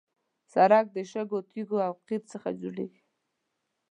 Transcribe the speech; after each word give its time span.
سړک 0.53 0.85
د 0.95 0.97
شګو، 1.11 1.39
تیږو 1.49 1.77
او 1.87 1.93
قیر 2.07 2.21
څخه 2.33 2.49
جوړېږي. 2.61 3.01